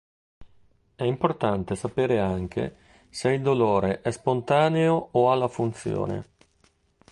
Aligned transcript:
È 0.95 1.03
importante 1.03 1.75
sapere 1.75 2.19
anche 2.19 2.75
se 3.11 3.33
il 3.33 3.43
dolore 3.43 4.01
è 4.01 4.09
spontaneo 4.09 5.09
o 5.11 5.31
alla 5.31 5.47
funzione. 5.47 6.27